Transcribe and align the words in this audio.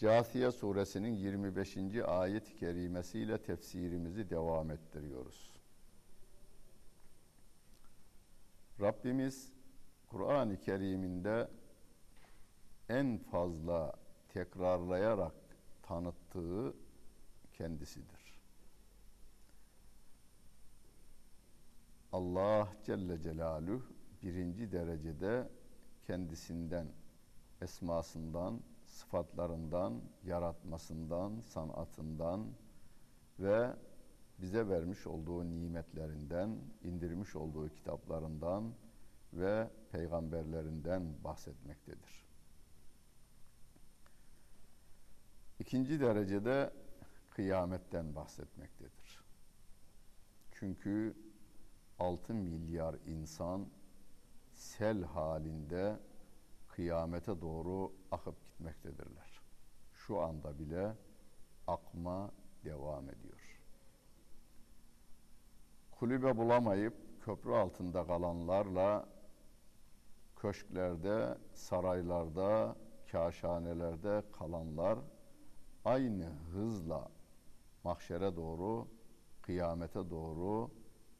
Câthiye 0.00 0.50
suresinin 0.50 1.14
25. 1.14 1.76
ayet-i 2.06 2.56
kerimesiyle 2.56 3.42
tefsirimizi 3.42 4.30
devam 4.30 4.70
ettiriyoruz. 4.70 5.50
Rabbimiz 8.80 9.52
Kur'an-ı 10.06 10.60
Kerim'inde 10.60 11.48
en 12.88 13.18
fazla 13.18 13.92
tekrarlayarak 14.28 15.34
tanıttığı 15.82 16.74
kendisidir. 17.52 18.34
Allah 22.12 22.68
Celle 22.84 23.22
Celaluhu 23.22 23.82
birinci 24.22 24.72
derecede 24.72 25.48
kendisinden, 26.06 26.86
esmasından, 27.60 28.60
sıfatlarından, 28.94 30.02
yaratmasından, 30.24 31.40
sanatından 31.40 32.46
ve 33.38 33.76
bize 34.38 34.68
vermiş 34.68 35.06
olduğu 35.06 35.44
nimetlerinden, 35.44 36.58
indirmiş 36.82 37.36
olduğu 37.36 37.68
kitaplarından 37.68 38.74
ve 39.32 39.70
peygamberlerinden 39.92 41.24
bahsetmektedir. 41.24 42.24
İkinci 45.58 46.00
derecede 46.00 46.72
kıyametten 47.30 48.14
bahsetmektedir. 48.14 49.24
Çünkü 50.52 51.16
6 51.98 52.34
milyar 52.34 52.94
insan 53.06 53.68
sel 54.52 55.02
halinde 55.02 55.98
kıyamete 56.68 57.40
doğru 57.40 57.92
akıp 58.10 58.43
gitmektedirler. 58.54 59.40
Şu 59.94 60.20
anda 60.20 60.58
bile 60.58 60.94
akma 61.66 62.30
devam 62.64 63.10
ediyor. 63.10 63.60
Kulübe 65.90 66.36
bulamayıp 66.36 66.94
köprü 67.24 67.52
altında 67.52 68.06
kalanlarla 68.06 69.08
köşklerde, 70.36 71.38
saraylarda, 71.54 72.76
kaşhanelerde 73.12 74.22
kalanlar 74.32 74.98
aynı 75.84 76.26
hızla 76.52 77.08
mahşere 77.84 78.36
doğru, 78.36 78.88
kıyamete 79.42 80.10
doğru 80.10 80.70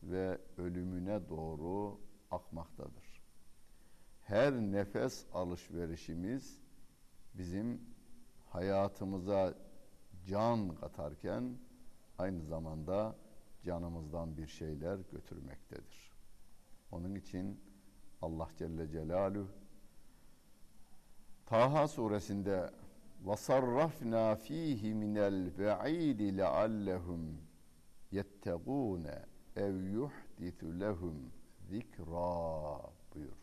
ve 0.02 0.38
ölümüne 0.58 1.28
doğru 1.28 2.00
akmaktadır. 2.30 3.22
Her 4.20 4.52
nefes 4.52 5.26
alışverişimiz 5.32 6.63
bizim 7.33 7.81
hayatımıza 8.49 9.53
can 10.27 10.75
katarken 10.75 11.57
aynı 12.17 12.43
zamanda 12.43 13.15
canımızdan 13.63 14.37
bir 14.37 14.47
şeyler 14.47 14.99
götürmektedir. 15.11 16.11
Onun 16.91 17.15
için 17.15 17.59
Allah 18.21 18.49
Celle 18.57 18.89
Celaluhu 18.89 19.47
Taha 21.45 21.87
suresinde 21.87 22.69
وَصَرَّفْنَا 23.25 24.35
ف۪يهِ 24.35 24.81
مِنَ 25.03 25.15
الْبَعِيدِ 25.33 26.21
لَعَلَّهُمْ 26.39 27.23
يَتَّقُونَ 28.11 29.05
اَوْ 29.57 29.75
يُحْدِثُ 29.97 30.59
لَهُمْ 30.63 31.15
zikra 31.69 32.81
buyurur. 33.15 33.42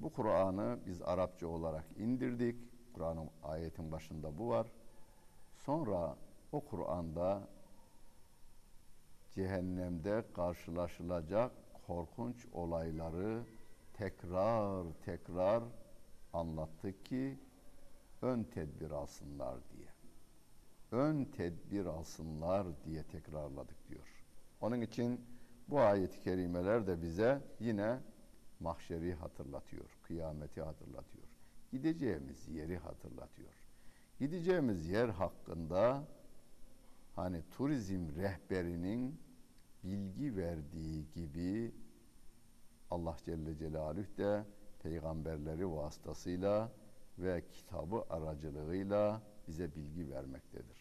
Bu 0.00 0.12
Kur'an'ı 0.12 0.78
biz 0.86 1.02
Arapça 1.02 1.46
olarak 1.46 1.84
indirdik. 1.96 2.56
Kur'an'ın 2.94 3.30
ayetin 3.42 3.92
başında 3.92 4.38
bu 4.38 4.48
var. 4.48 4.72
Sonra 5.56 6.16
o 6.52 6.60
Kur'an'da 6.60 7.48
cehennemde 9.30 10.24
karşılaşılacak 10.34 11.52
korkunç 11.86 12.46
olayları 12.52 13.42
tekrar 13.94 14.86
tekrar 15.04 15.62
anlattık 16.32 17.04
ki 17.04 17.38
ön 18.22 18.44
tedbir 18.44 18.90
alsınlar 18.90 19.58
diye. 19.72 19.88
Ön 20.92 21.24
tedbir 21.24 21.86
alsınlar 21.86 22.66
diye 22.84 23.02
tekrarladık 23.02 23.88
diyor. 23.88 24.24
Onun 24.60 24.80
için 24.80 25.20
bu 25.68 25.80
ayet-i 25.80 26.20
kerimeler 26.20 26.86
de 26.86 27.02
bize 27.02 27.42
yine 27.60 27.98
mahşeri 28.60 29.14
hatırlatıyor, 29.14 29.98
kıyameti 30.02 30.62
hatırlatıyor. 30.62 31.26
Gideceğimiz 31.72 32.48
yeri 32.48 32.78
hatırlatıyor. 32.78 33.52
Gideceğimiz 34.18 34.88
yer 34.88 35.08
hakkında 35.08 36.04
hani 37.16 37.42
turizm 37.50 38.08
rehberinin 38.16 39.20
bilgi 39.84 40.36
verdiği 40.36 41.10
gibi 41.14 41.74
Allah 42.90 43.16
Celle 43.24 43.56
Celaluhu 43.56 44.16
de 44.18 44.44
peygamberleri 44.82 45.70
vasıtasıyla 45.70 46.72
ve 47.18 47.44
kitabı 47.52 48.04
aracılığıyla 48.10 49.22
bize 49.48 49.74
bilgi 49.74 50.10
vermektedir. 50.10 50.79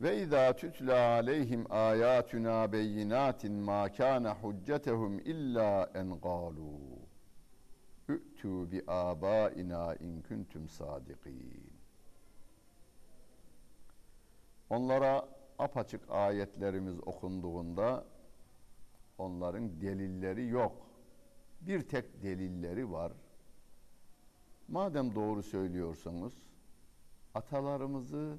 Ve 0.00 0.22
izâ 0.22 0.52
tutla 0.56 1.08
aleyhim 1.08 1.72
âyâtuna 1.72 2.72
beyinâtin 2.72 3.52
mâ 3.52 3.92
kâne 3.92 4.28
huccetehum 4.28 5.18
illâ 5.18 5.90
en 5.94 6.10
gâlû 6.10 6.78
ü'tû 8.08 8.70
bi 8.70 8.84
âbâinâ 8.86 9.94
in 9.94 10.22
kuntum 10.22 10.68
sâdikîn. 10.68 11.72
Onlara 14.70 15.28
apaçık 15.58 16.10
ayetlerimiz 16.10 17.00
okunduğunda 17.06 18.04
onların 19.18 19.80
delilleri 19.80 20.48
yok. 20.48 20.86
Bir 21.60 21.88
tek 21.88 22.22
delilleri 22.22 22.92
var. 22.92 23.12
Madem 24.68 25.14
doğru 25.14 25.42
söylüyorsanız 25.42 26.32
atalarımızı 27.34 28.38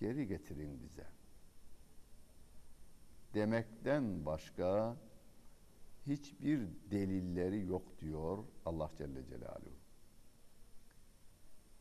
geri 0.00 0.26
getirin 0.26 0.82
bize. 0.82 1.06
Demekten 3.34 4.26
başka 4.26 4.96
hiçbir 6.06 6.60
delilleri 6.90 7.66
yok 7.66 8.00
diyor 8.00 8.44
Allah 8.64 8.90
Celle 8.98 9.26
Celaluhu. 9.26 9.78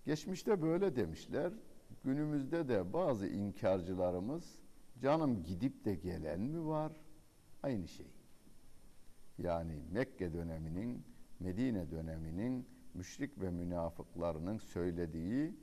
Geçmişte 0.05 0.61
böyle 0.61 0.95
demişler. 0.95 1.53
Günümüzde 2.03 2.67
de 2.67 2.93
bazı 2.93 3.27
inkarcılarımız 3.27 4.59
canım 5.01 5.43
gidip 5.43 5.85
de 5.85 5.95
gelen 5.95 6.39
mi 6.39 6.67
var? 6.67 6.91
Aynı 7.63 7.87
şey. 7.87 8.07
Yani 9.37 9.79
Mekke 9.91 10.33
döneminin, 10.33 11.03
Medine 11.39 11.91
döneminin 11.91 12.67
müşrik 12.93 13.41
ve 13.41 13.49
münafıklarının 13.49 14.57
söylediği 14.57 15.55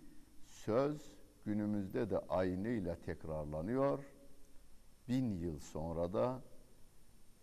söz 0.45 1.13
günümüzde 1.45 2.11
de 2.11 2.19
aynıyla 2.19 2.97
tekrarlanıyor. 2.97 4.05
Bin 5.09 5.35
yıl 5.39 5.59
sonra 5.59 6.13
da 6.13 6.43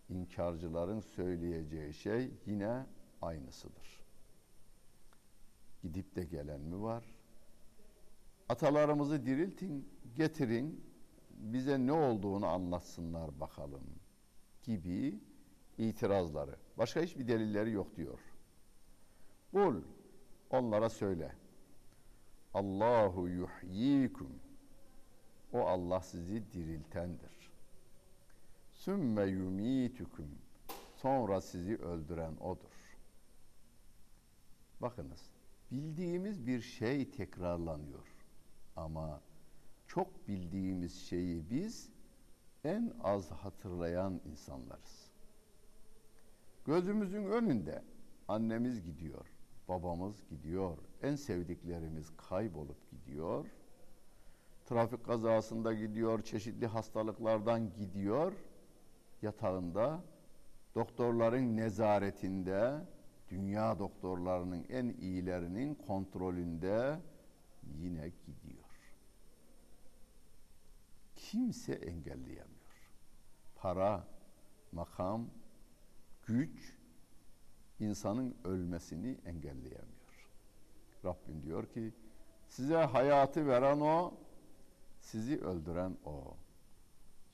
inkarcıların 0.09 1.00
söyleyeceği 1.00 1.94
şey 1.94 2.31
yine 2.45 2.86
aynısıdır. 3.21 4.01
Gidip 5.81 6.15
de 6.15 6.24
gelen 6.24 6.62
mi 6.62 6.81
var? 6.81 7.03
Atalarımızı 8.50 9.25
diriltin, 9.25 9.89
getirin, 10.15 10.83
bize 11.30 11.86
ne 11.88 11.92
olduğunu 11.92 12.45
anlatsınlar 12.45 13.39
bakalım 13.39 13.83
gibi 14.63 15.19
itirazları. 15.77 16.56
Başka 16.77 17.01
hiçbir 17.01 17.27
delilleri 17.27 17.71
yok 17.71 17.95
diyor. 17.95 18.19
Kul 19.51 19.81
onlara 20.50 20.89
söyle. 20.89 21.40
Allahu 22.53 23.27
yuhyikum. 23.27 24.39
O 25.53 25.68
Allah 25.68 26.01
sizi 26.01 26.53
diriltendir. 26.53 27.51
Sümme 28.71 29.24
yumitukum. 29.24 30.30
Sonra 30.95 31.42
sizi 31.42 31.77
öldüren 31.77 32.36
odur. 32.38 32.98
Bakınız, 34.81 35.30
bildiğimiz 35.71 36.48
bir 36.48 36.62
şey 36.62 37.12
tekrarlanıyor. 37.12 38.15
Ama 38.75 39.21
çok 39.88 40.27
bildiğimiz 40.27 41.01
şeyi 41.01 41.50
biz 41.50 41.89
en 42.63 42.94
az 43.04 43.31
hatırlayan 43.31 44.21
insanlarız. 44.25 45.12
Gözümüzün 46.65 47.25
önünde 47.25 47.83
annemiz 48.27 48.83
gidiyor, 48.83 49.25
babamız 49.68 50.15
gidiyor, 50.30 50.77
en 51.03 51.15
sevdiklerimiz 51.15 52.18
kaybolup 52.18 52.92
gidiyor. 52.92 53.45
Trafik 54.65 55.06
kazasında 55.06 55.74
gidiyor, 55.74 56.21
çeşitli 56.21 56.68
hastalıklardan 56.68 57.74
gidiyor. 57.74 58.33
Yatağında 59.21 60.03
doktorların 60.75 61.57
nezaretinde, 61.57 62.86
dünya 63.30 63.80
doktorlarının 63.80 64.65
en 64.69 64.89
iyilerinin 64.89 65.75
kontrolünde 65.75 67.00
yine 67.63 68.09
gidiyor. 68.09 68.62
Kimse 71.15 71.74
engelleyemiyor. 71.74 72.92
Para, 73.56 74.07
makam, 74.71 75.30
güç 76.24 76.77
insanın 77.80 78.36
ölmesini 78.44 79.18
engelleyemiyor. 79.25 80.00
Rabbim 81.06 81.44
diyor 81.44 81.65
ki 81.65 81.94
size 82.48 82.77
hayatı 82.77 83.48
veren 83.48 83.80
o, 83.80 84.13
sizi 85.00 85.42
öldüren 85.42 85.98
o. 86.06 86.36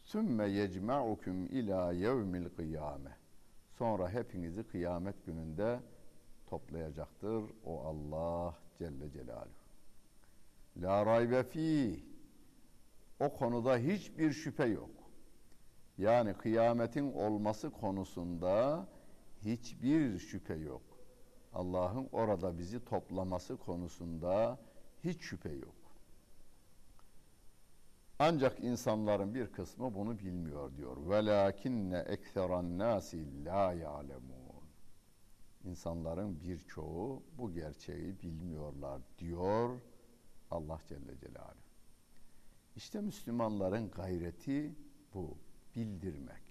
Sümme 0.03 0.47
yecma'ukum 0.47 1.45
ila 1.45 1.91
yevmil 1.91 2.49
kıyame. 2.49 3.17
Sonra 3.77 4.09
hepinizi 4.09 4.63
kıyamet 4.63 5.25
gününde 5.25 5.79
toplayacaktır 6.45 7.43
o 7.65 7.81
Allah 7.83 8.55
Celle 8.77 9.11
Celaluhu. 9.11 9.67
La 10.77 11.05
raybe 11.05 11.43
fi. 11.43 12.03
O 13.19 13.33
konuda 13.33 13.77
hiçbir 13.77 14.31
şüphe 14.31 14.65
yok. 14.65 14.89
Yani 15.97 16.33
kıyametin 16.33 17.13
olması 17.13 17.69
konusunda 17.71 18.87
hiçbir 19.45 20.19
şüphe 20.19 20.53
yok. 20.53 20.86
Allah'ın 21.57 22.09
orada 22.11 22.57
bizi 22.57 22.85
toplaması 22.85 23.57
konusunda 23.57 24.59
hiç 25.03 25.21
şüphe 25.21 25.53
yok. 25.53 25.75
Ancak 28.19 28.59
insanların 28.63 29.35
bir 29.35 29.47
kısmı 29.51 29.95
bunu 29.95 30.19
bilmiyor 30.19 30.75
diyor. 30.77 30.97
Velakinne 31.09 31.97
ekseran 31.97 32.77
nasi 32.77 33.45
la 33.45 33.73
ya'lemun. 33.73 34.37
İnsanların 35.63 36.41
birçoğu 36.41 37.23
bu 37.37 37.53
gerçeği 37.53 38.21
bilmiyorlar 38.21 39.01
diyor 39.19 39.81
Allah 40.51 40.79
Celle 40.87 41.17
Celaluhu. 41.19 41.57
İşte 42.75 43.01
Müslümanların 43.01 43.91
gayreti 43.91 44.75
bu, 45.13 45.37
bildirmek. 45.75 46.43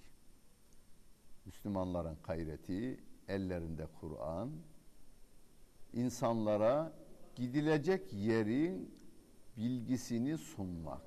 Müslümanların 1.45 2.17
gayreti 2.23 3.01
ellerinde 3.29 3.87
Kur'an, 4.01 4.51
insanlara 5.93 6.93
gidilecek 7.35 8.13
yerin 8.13 8.97
bilgisini 9.57 10.39
sunmak. 10.39 11.03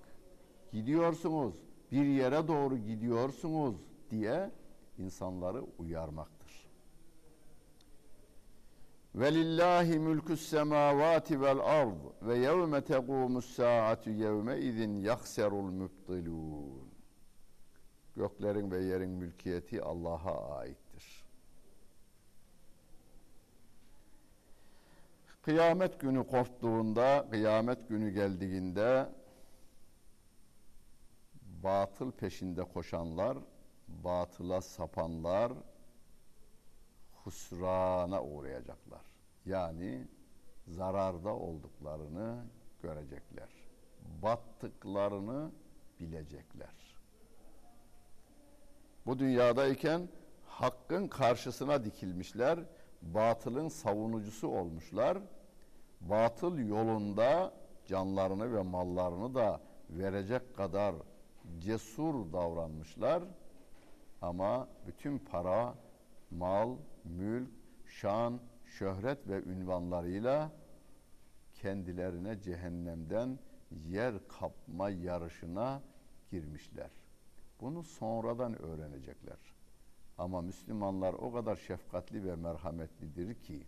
Gidiyorsunuz, 0.71 1.55
bir 1.91 2.05
yere 2.05 2.47
doğru 2.47 2.77
gidiyorsunuz 2.77 3.75
diye 4.11 4.51
insanları 4.97 5.65
uyarmaktır. 5.77 6.39
Velillahi 9.15 9.99
mülkü's 9.99 10.49
semavati 10.49 11.41
vel 11.41 11.59
ard 11.59 11.97
ve 12.21 12.37
yevme 12.37 12.83
tequmus 12.83 13.55
saatu 13.55 14.09
yevme 14.09 14.59
izin 14.59 14.97
yakserul 14.97 15.71
mübtilun. 15.71 16.89
Göklerin 18.15 18.71
ve 18.71 18.83
yerin 18.83 19.09
mülkiyeti 19.09 19.81
Allah'a 19.81 20.57
aittir. 20.57 20.88
Kıyamet 25.49 25.99
günü 25.99 26.27
korktuğunda, 26.27 27.27
kıyamet 27.31 27.89
günü 27.89 28.09
geldiğinde 28.09 29.09
batıl 31.41 32.11
peşinde 32.11 32.63
koşanlar, 32.63 33.37
batıla 33.87 34.61
sapanlar 34.61 35.51
husrana 37.11 38.23
uğrayacaklar. 38.23 39.01
Yani 39.45 40.07
zararda 40.67 41.35
olduklarını 41.35 42.43
görecekler. 42.81 43.49
Battıklarını 44.21 45.51
bilecekler. 45.99 46.95
Bu 49.05 49.19
dünyadayken 49.19 50.09
hakkın 50.45 51.07
karşısına 51.07 51.85
dikilmişler, 51.85 52.59
batılın 53.01 53.69
savunucusu 53.69 54.47
olmuşlar. 54.47 55.17
Batıl 56.01 56.57
yolunda 56.57 57.53
canlarını 57.85 58.53
ve 58.53 58.61
mallarını 58.61 59.35
da 59.35 59.61
verecek 59.89 60.55
kadar 60.55 60.95
cesur 61.59 62.33
davranmışlar. 62.33 63.23
Ama 64.21 64.67
bütün 64.87 65.19
para, 65.19 65.75
mal, 66.31 66.77
mülk, 67.03 67.49
şan, 67.85 68.39
şöhret 68.65 69.27
ve 69.27 69.43
ünvanlarıyla 69.43 70.51
kendilerine 71.53 72.41
cehennemden 72.41 73.39
yer 73.71 74.13
kapma 74.27 74.89
yarışına 74.89 75.81
girmişler. 76.31 76.89
Bunu 77.61 77.83
sonradan 77.83 78.61
öğrenecekler. 78.61 79.37
Ama 80.17 80.41
Müslümanlar 80.41 81.13
o 81.13 81.31
kadar 81.31 81.55
şefkatli 81.55 82.23
ve 82.25 82.35
merhametlidir 82.35 83.35
ki 83.35 83.67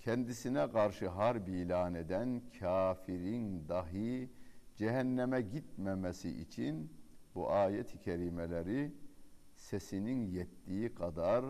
kendisine 0.00 0.70
karşı 0.70 1.08
harp 1.08 1.48
ilan 1.48 1.94
eden 1.94 2.42
kafirin 2.60 3.68
dahi 3.68 4.30
cehenneme 4.76 5.40
gitmemesi 5.42 6.40
için 6.40 6.92
bu 7.34 7.50
ayet-i 7.50 8.00
kerimeleri 8.00 8.94
sesinin 9.56 10.26
yettiği 10.26 10.94
kadar 10.94 11.44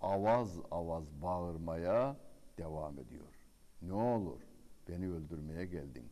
avaz 0.00 0.58
avaz 0.70 1.04
bağırmaya 1.22 2.16
devam 2.58 2.98
ediyor. 2.98 3.34
Ne 3.82 3.92
olur 3.92 4.40
beni 4.88 5.10
öldürmeye 5.10 5.66
geldin. 5.66 6.04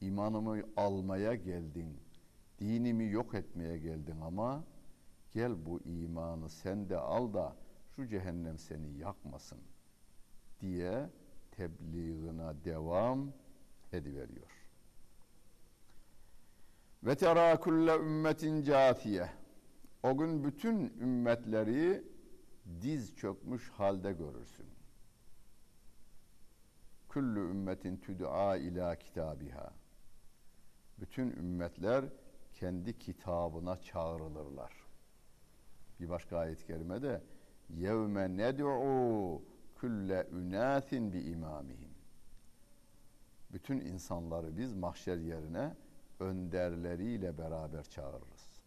İmanımı 0.00 0.62
almaya 0.76 1.34
geldin. 1.34 2.00
Dinimi 2.58 3.10
yok 3.10 3.34
etmeye 3.34 3.78
geldin 3.78 4.20
ama 4.20 4.64
gel 5.30 5.66
bu 5.66 5.80
imanı 5.80 6.48
sen 6.48 6.88
de 6.88 6.96
al 6.96 7.34
da 7.34 7.56
şu 7.96 8.06
cehennem 8.06 8.58
seni 8.58 8.98
yakmasın 8.98 9.58
diye 10.60 11.10
tebliğine 11.50 12.64
devam 12.64 13.32
ediveriyor. 13.92 14.50
Ve 17.02 17.14
tera 17.14 17.60
kulle 17.60 17.96
ümmetin 17.96 18.62
catiye. 18.62 19.30
O 20.02 20.18
gün 20.18 20.44
bütün 20.44 20.98
ümmetleri 21.00 22.04
diz 22.80 23.16
çökmüş 23.16 23.70
halde 23.70 24.12
görürsün. 24.12 24.66
Küllü 27.08 27.40
ümmetin 27.40 27.96
tüd'a 27.96 28.56
ila 28.56 28.96
kitabiha. 28.96 29.72
Bütün 30.98 31.30
ümmetler 31.30 32.04
kendi 32.54 32.98
kitabına 32.98 33.80
çağrılırlar. 33.82 34.72
Bir 36.00 36.08
başka 36.08 36.38
ayet-i 36.38 36.66
kerimede 36.66 37.22
yevme 37.68 38.36
ned'u 38.36 39.42
külle 39.80 40.26
ünasin 40.32 41.12
bi 41.12 41.20
imamihim. 41.20 41.94
Bütün 43.52 43.80
insanları 43.80 44.56
biz 44.56 44.74
mahşer 44.74 45.16
yerine 45.16 45.76
önderleriyle 46.20 47.38
beraber 47.38 47.84
çağırırız. 47.84 48.60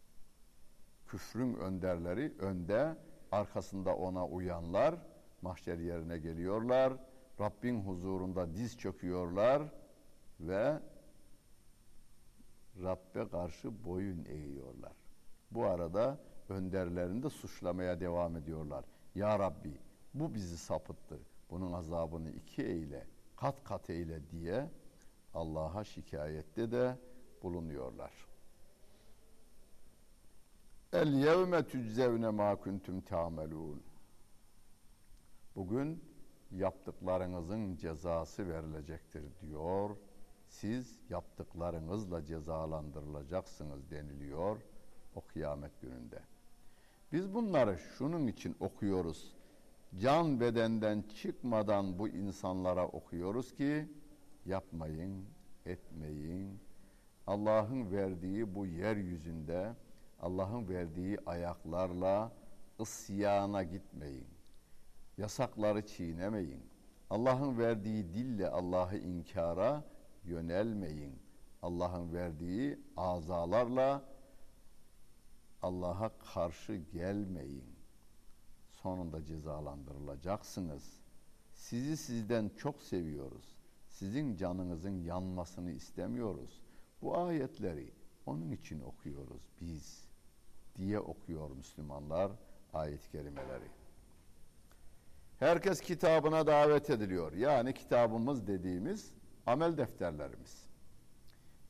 Küfrün 1.06 1.54
önderleri 1.54 2.34
önde, 2.38 2.96
arkasında 3.32 3.96
ona 3.96 4.26
uyanlar 4.26 4.94
mahşer 5.42 5.78
yerine 5.78 6.18
geliyorlar. 6.18 6.92
Rabbin 7.40 7.80
huzurunda 7.80 8.54
diz 8.54 8.78
çöküyorlar 8.78 9.62
ve 10.40 10.80
Rabbe 12.82 13.28
karşı 13.28 13.84
boyun 13.84 14.24
eğiyorlar. 14.24 14.92
Bu 15.50 15.64
arada 15.64 16.18
önderlerini 16.48 17.22
de 17.22 17.30
suçlamaya 17.30 18.00
devam 18.00 18.36
ediyorlar. 18.36 18.84
Ya 19.14 19.38
Rabbi 19.38 19.78
bu 20.14 20.34
bizi 20.34 20.58
sapıttı. 20.58 21.18
Bunun 21.50 21.72
azabını 21.72 22.30
iki 22.30 22.62
eyle, 22.62 23.06
kat 23.36 23.64
kat 23.64 23.90
eyle 23.90 24.30
diye 24.30 24.70
Allah'a 25.34 25.84
şikayette 25.84 26.70
de 26.70 26.98
bulunuyorlar. 27.42 28.12
El 30.92 31.12
yevme 31.12 31.66
tüczevne 31.66 32.30
ma 32.30 32.56
kuntum 32.56 33.00
ta'melun. 33.00 33.82
Bugün 35.56 36.04
yaptıklarınızın 36.50 37.76
cezası 37.76 38.48
verilecektir 38.48 39.24
diyor. 39.40 39.96
Siz 40.48 40.98
yaptıklarınızla 41.08 42.24
cezalandırılacaksınız 42.24 43.90
deniliyor 43.90 44.56
o 45.14 45.20
kıyamet 45.20 45.80
gününde. 45.80 46.20
Biz 47.12 47.34
bunları 47.34 47.78
şunun 47.78 48.26
için 48.26 48.56
okuyoruz. 48.60 49.34
Can 50.00 50.40
bedenden 50.40 51.02
çıkmadan 51.02 51.98
bu 51.98 52.08
insanlara 52.08 52.86
okuyoruz 52.86 53.54
ki 53.54 53.88
yapmayın, 54.46 55.24
etmeyin. 55.66 56.60
Allah'ın 57.26 57.90
verdiği 57.90 58.54
bu 58.54 58.66
yeryüzünde 58.66 59.74
Allah'ın 60.20 60.68
verdiği 60.68 61.18
ayaklarla 61.26 62.32
isyana 62.80 63.62
gitmeyin. 63.62 64.28
Yasakları 65.18 65.86
çiğnemeyin. 65.86 66.62
Allah'ın 67.10 67.58
verdiği 67.58 68.14
dille 68.14 68.48
Allah'ı 68.48 68.98
inkara 68.98 69.84
yönelmeyin. 70.24 71.18
Allah'ın 71.62 72.12
verdiği 72.12 72.78
azalarla 72.96 74.02
Allah'a 75.62 76.10
karşı 76.18 76.76
gelmeyin. 76.76 77.71
Sonunda 78.82 79.24
cezalandırılacaksınız. 79.24 81.00
Sizi 81.52 81.96
sizden 81.96 82.50
çok 82.56 82.82
seviyoruz. 82.82 83.56
Sizin 83.88 84.36
canınızın 84.36 85.02
yanmasını 85.02 85.70
istemiyoruz. 85.70 86.60
Bu 87.02 87.18
ayetleri 87.18 87.92
onun 88.26 88.50
için 88.50 88.80
okuyoruz 88.80 89.42
biz 89.60 90.04
diye 90.76 91.00
okuyor 91.00 91.50
Müslümanlar 91.50 92.32
ayet-i 92.72 93.10
kerimeleri. 93.10 93.68
Herkes 95.38 95.80
kitabına 95.80 96.46
davet 96.46 96.90
ediliyor. 96.90 97.32
Yani 97.32 97.74
kitabımız 97.74 98.46
dediğimiz 98.46 99.12
amel 99.46 99.76
defterlerimiz. 99.76 100.66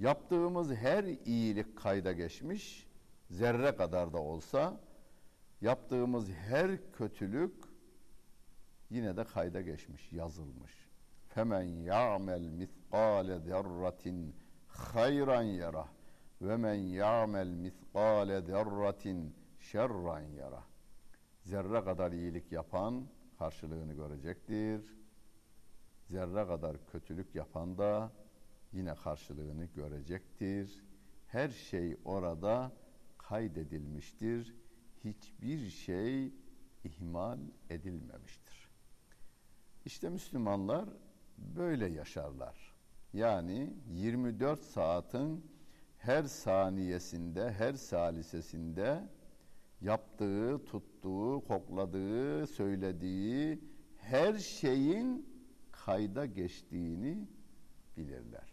Yaptığımız 0.00 0.70
her 0.70 1.04
iyilik 1.04 1.76
kayda 1.78 2.12
geçmiş, 2.12 2.86
zerre 3.30 3.76
kadar 3.76 4.12
da 4.12 4.18
olsa 4.18 4.80
yaptığımız 5.62 6.30
her 6.30 6.92
kötülük 6.92 7.54
yine 8.90 9.16
de 9.16 9.24
kayda 9.24 9.60
geçmiş, 9.60 10.12
yazılmış. 10.12 10.72
Femen 11.28 11.62
ya'mel 11.62 12.40
miskale 12.40 13.38
zerratin 13.38 14.36
hayran 14.66 15.42
yarah 15.42 15.88
ve 16.42 16.56
men 16.56 16.74
ya'mel 16.74 17.48
miskale 17.48 18.40
zerratin 18.40 19.34
şerran 19.60 20.20
yarah. 20.20 20.64
Zerre 21.44 21.84
kadar 21.84 22.12
iyilik 22.12 22.52
yapan 22.52 23.06
karşılığını 23.38 23.94
görecektir. 23.94 24.96
Zerre 26.10 26.46
kadar 26.46 26.86
kötülük 26.86 27.34
yapan 27.34 27.78
da 27.78 28.12
yine 28.72 28.94
karşılığını 28.94 29.64
görecektir. 29.64 30.84
Her 31.26 31.48
şey 31.48 31.96
orada 32.04 32.72
kaydedilmiştir. 33.18 34.61
Hiçbir 35.04 35.68
şey 35.70 36.32
ihmal 36.84 37.38
edilmemiştir. 37.70 38.68
İşte 39.84 40.08
Müslümanlar 40.08 40.88
böyle 41.38 41.86
yaşarlar. 41.86 42.74
Yani 43.12 43.76
24 43.90 44.62
saatin 44.62 45.46
her 45.98 46.22
saniyesinde, 46.24 47.52
her 47.52 47.74
salisesinde 47.74 49.08
yaptığı, 49.80 50.64
tuttuğu, 50.64 51.44
kokladığı, 51.48 52.46
söylediği 52.46 53.60
her 53.96 54.34
şeyin 54.34 55.32
kayda 55.72 56.26
geçtiğini 56.26 57.28
bilirler. 57.96 58.52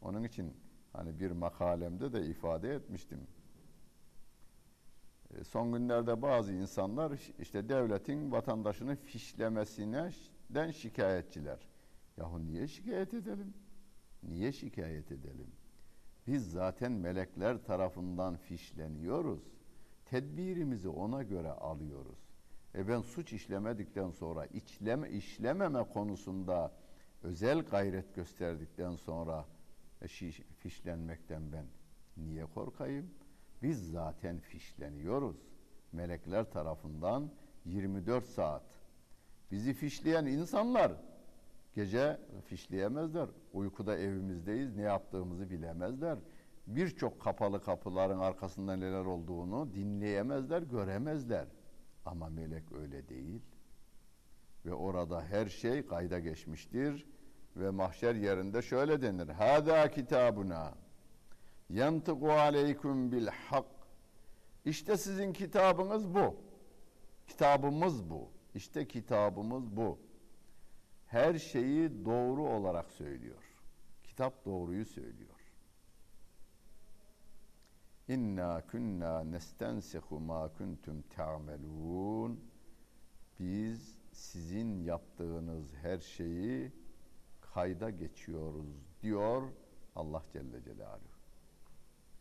Onun 0.00 0.24
için 0.24 0.56
hani 0.92 1.20
bir 1.20 1.30
makalemde 1.30 2.12
de 2.12 2.26
ifade 2.26 2.74
etmiştim. 2.74 3.20
Son 5.44 5.72
günlerde 5.72 6.22
bazı 6.22 6.52
insanlar 6.52 7.12
işte 7.38 7.68
devletin 7.68 8.32
vatandaşını 8.32 8.96
fişlemesinden 8.96 10.70
şikayetçiler. 10.70 11.68
Yahu 12.16 12.46
niye 12.46 12.68
şikayet 12.68 13.14
edelim? 13.14 13.54
Niye 14.22 14.52
şikayet 14.52 15.12
edelim? 15.12 15.52
Biz 16.26 16.50
zaten 16.50 16.92
melekler 16.92 17.64
tarafından 17.64 18.36
fişleniyoruz. 18.36 19.42
Tedbirimizi 20.04 20.88
ona 20.88 21.22
göre 21.22 21.50
alıyoruz. 21.50 22.18
E 22.74 22.88
ben 22.88 23.00
suç 23.00 23.32
işlemedikten 23.32 24.10
sonra 24.10 24.46
içleme, 24.46 25.10
işlememe 25.10 25.84
konusunda 25.84 26.72
özel 27.22 27.62
gayret 27.62 28.14
gösterdikten 28.14 28.96
sonra 28.96 29.44
e, 30.02 30.08
fişlenmekten 30.58 31.52
ben 31.52 31.66
niye 32.16 32.46
korkayım? 32.46 33.10
Biz 33.62 33.90
zaten 33.90 34.38
fişleniyoruz. 34.38 35.36
Melekler 35.92 36.50
tarafından 36.50 37.30
24 37.64 38.24
saat. 38.24 38.62
Bizi 39.50 39.72
fişleyen 39.74 40.26
insanlar 40.26 40.92
gece 41.74 42.20
fişleyemezler. 42.44 43.28
Uykuda 43.52 43.98
evimizdeyiz, 43.98 44.76
ne 44.76 44.82
yaptığımızı 44.82 45.50
bilemezler. 45.50 46.18
Birçok 46.66 47.20
kapalı 47.20 47.62
kapıların 47.62 48.18
arkasında 48.18 48.76
neler 48.76 49.04
olduğunu 49.04 49.74
dinleyemezler, 49.74 50.62
göremezler. 50.62 51.46
Ama 52.04 52.28
melek 52.28 52.72
öyle 52.72 53.08
değil. 53.08 53.42
Ve 54.66 54.74
orada 54.74 55.24
her 55.24 55.46
şey 55.46 55.86
kayda 55.86 56.18
geçmiştir. 56.18 57.06
Ve 57.56 57.70
mahşer 57.70 58.14
yerinde 58.14 58.62
şöyle 58.62 59.02
denir. 59.02 59.28
Hada 59.28 59.90
kitabuna 59.90 60.74
yantıku 61.72 62.32
aleyküm 62.32 63.12
bil 63.12 63.26
hak. 63.26 63.66
İşte 64.64 64.96
sizin 64.96 65.32
kitabınız 65.32 66.14
bu. 66.14 66.36
Kitabımız 67.26 68.10
bu. 68.10 68.30
İşte 68.54 68.88
kitabımız 68.88 69.76
bu. 69.76 69.98
Her 71.06 71.38
şeyi 71.38 72.04
doğru 72.04 72.48
olarak 72.48 72.90
söylüyor. 72.90 73.42
Kitap 74.04 74.44
doğruyu 74.44 74.86
söylüyor. 74.86 75.28
İnna 78.08 78.66
kunna 78.66 79.24
nestensihu 79.24 80.20
ma 80.20 80.48
kuntum 80.58 81.02
ta'melun. 81.02 82.40
Biz 83.40 83.96
sizin 84.12 84.84
yaptığınız 84.84 85.74
her 85.74 85.98
şeyi 85.98 86.72
kayda 87.40 87.90
geçiyoruz 87.90 88.68
diyor 89.02 89.42
Allah 89.96 90.22
Celle 90.32 90.62
Celaluhu. 90.64 91.11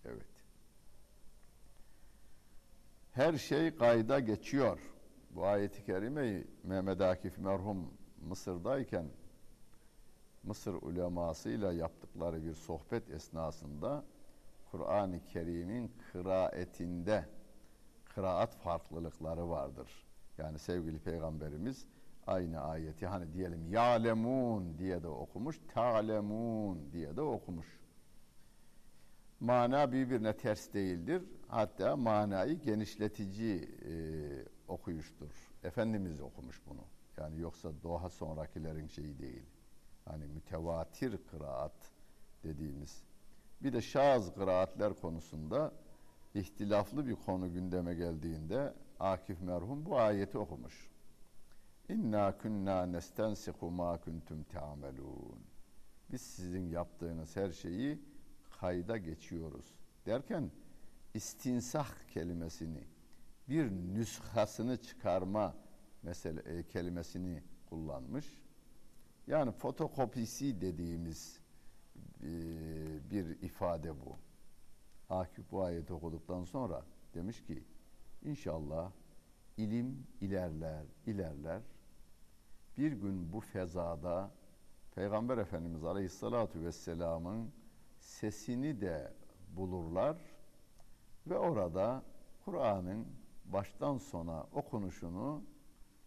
Evet. 0.05 0.25
Her 3.11 3.37
şey 3.37 3.75
kayda 3.75 4.19
geçiyor. 4.19 4.79
Bu 5.29 5.45
ayeti 5.45 5.83
kerimeyi 5.83 6.47
Mehmet 6.63 7.01
Akif 7.01 7.37
merhum 7.37 7.93
Mısır'dayken 8.27 9.05
Mısır 10.43 10.73
ulemasıyla 10.73 11.73
yaptıkları 11.73 12.43
bir 12.43 12.53
sohbet 12.53 13.09
esnasında 13.09 14.03
Kur'an-ı 14.71 15.25
Kerim'in 15.25 15.91
kıraetinde 16.11 17.25
kıraat 18.05 18.55
farklılıkları 18.55 19.49
vardır. 19.49 20.05
Yani 20.37 20.59
sevgili 20.59 20.99
peygamberimiz 20.99 21.87
aynı 22.27 22.61
ayeti 22.61 23.07
hani 23.07 23.33
diyelim 23.33 23.67
ya'lemun 23.67 24.77
diye 24.77 25.03
de 25.03 25.07
okumuş, 25.07 25.59
ta'lemun 25.73 26.91
diye 26.91 27.15
de 27.15 27.21
okumuş. 27.21 27.80
Mana 29.41 29.91
birbirine 29.91 30.37
ters 30.37 30.73
değildir. 30.73 31.23
Hatta 31.47 31.95
manayı 31.95 32.61
genişletici 32.61 33.69
e, 33.85 33.93
okuyuştur. 34.67 35.31
Efendimiz 35.63 36.21
okumuş 36.21 36.61
bunu. 36.67 36.81
Yani 37.17 37.39
yoksa 37.39 37.69
doğa 37.83 38.09
sonrakilerin 38.09 38.87
şeyi 38.87 39.19
değil. 39.19 39.45
Hani 40.05 40.27
mütevatir 40.27 41.17
kıraat 41.31 41.91
dediğimiz. 42.43 43.03
Bir 43.61 43.73
de 43.73 43.81
şaz 43.81 44.33
kıraatler 44.33 44.93
konusunda 44.93 45.71
ihtilaflı 46.33 47.07
bir 47.07 47.15
konu 47.15 47.53
gündeme 47.53 47.93
geldiğinde 47.93 48.73
Akif 48.99 49.41
merhum 49.41 49.85
bu 49.85 49.99
ayeti 49.99 50.37
okumuş. 50.37 50.89
İnna 51.89 52.37
kunna 52.37 52.85
nestensiku 52.85 53.71
ma 53.71 53.97
kuntum 53.97 54.43
ta'melun. 54.43 55.39
Biz 56.11 56.21
sizin 56.21 56.69
yaptığınız 56.69 57.35
her 57.35 57.51
şeyi 57.51 58.10
kayda 58.61 58.97
geçiyoruz 58.97 59.65
derken 60.05 60.51
istinsah 61.13 61.89
kelimesini 62.13 62.83
bir 63.49 63.71
nüshasını 63.71 64.81
çıkarma 64.81 65.55
mesele 66.03 66.41
e, 66.41 66.63
kelimesini 66.63 67.43
kullanmış. 67.69 68.37
Yani 69.27 69.51
fotokopisi 69.51 70.61
dediğimiz 70.61 71.39
e, 72.23 72.29
bir 73.11 73.41
ifade 73.41 73.99
bu. 74.05 74.17
Akif 75.09 75.51
bu 75.51 75.63
ayeti 75.63 75.93
okuduktan 75.93 76.43
sonra 76.43 76.85
demiş 77.13 77.43
ki 77.43 77.63
inşallah 78.23 78.91
ilim 79.57 80.07
ilerler, 80.21 80.85
ilerler. 81.05 81.61
Bir 82.77 82.91
gün 82.91 83.33
bu 83.33 83.39
fezada 83.39 84.31
Peygamber 84.95 85.37
Efendimiz 85.37 85.83
Aleyhisselatü 85.83 86.61
Vesselam'ın 86.61 87.51
sesini 88.11 88.81
de 88.81 89.13
bulurlar 89.55 90.17
Ve 91.27 91.37
orada 91.37 92.03
Kur'an'ın 92.45 93.07
baştan 93.45 93.97
sona 93.97 94.43
okunuşunu 94.43 95.43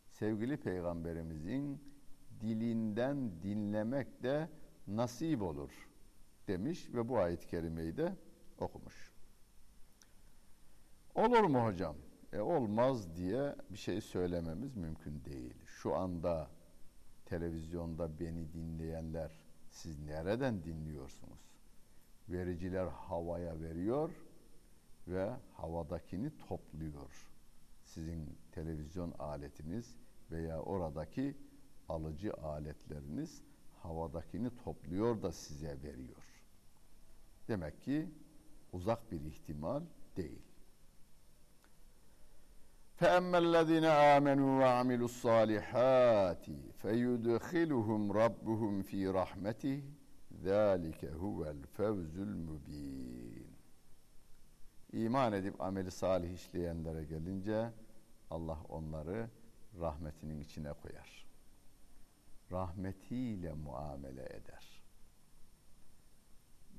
sevgili 0.09 0.57
peygamberimizin 0.57 1.83
dilinden 2.41 3.43
dinlemek 3.43 4.23
de 4.23 4.49
nasip 4.87 5.43
olur 5.43 5.71
demiş 6.49 6.89
ve 6.95 7.09
bu 7.09 7.19
ayet-i 7.19 7.47
kerimeyi 7.47 7.97
de 7.97 8.17
okumuş. 8.59 9.13
Olur 11.15 11.45
mu 11.45 11.65
hocam? 11.65 11.97
E 12.33 12.41
olmaz 12.41 13.17
diye 13.17 13.57
bir 13.71 13.79
şey 13.79 14.01
söylememiz 14.01 14.77
mümkün 14.77 15.25
değil. 15.25 15.55
Şu 15.67 15.95
anda 15.95 16.51
televizyonda 17.25 18.21
beni 18.21 18.53
dinleyenler 18.53 19.41
siz 19.71 19.99
nereden 19.99 20.65
dinliyorsunuz? 20.65 21.54
Vericiler 22.30 22.88
havaya 22.88 23.62
veriyor 23.62 24.10
ve 25.08 25.30
havadakini 25.54 26.38
topluyor. 26.38 27.32
Sizin 27.84 28.38
televizyon 28.52 29.12
aletiniz 29.20 29.96
veya 30.32 30.62
oradaki 30.62 31.38
alıcı 31.90 32.34
aletleriniz 32.34 33.42
havadakini 33.84 34.50
topluyor 34.64 35.22
da 35.22 35.32
size 35.32 35.78
veriyor. 35.84 36.44
Demek 37.48 37.84
ki 37.84 38.10
uzak 38.74 39.12
bir 39.12 39.22
ihtimal 39.22 39.82
değil. 40.18 40.42
فَأَمَّا 43.00 43.38
الَّذِينَ 43.46 43.86
آمَنُوا 44.16 44.52
وَعَمِلُوا 44.62 45.10
الصَّالِحَاتِ 45.12 46.46
فَيُدْخِلُهُمْ 46.82 48.02
رَبُّهُمْ 48.22 48.74
فِي 48.90 49.00
رَحْمَتِهِ 49.20 49.82
ذَٰلِكَ 50.44 51.02
هُوَ 51.06 51.40
الْفَوْزُ 51.56 52.16
الْمُب۪ينَ 52.18 53.50
İman 54.94 55.34
edip 55.34 55.62
ameli 55.62 55.92
salih 55.92 56.34
işleyenlere 56.34 57.04
gelince 57.04 57.72
Allah 58.30 58.58
onları 58.70 59.30
rahmetinin 59.80 60.40
içine 60.40 60.74
koyar. 60.74 61.26
Rahmetiyle 62.52 63.54
muamele 63.54 64.24
eder. 64.24 64.84